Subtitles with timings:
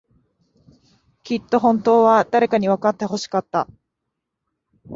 [1.21, 3.67] きっと、本当は、誰かにわかってほしかった。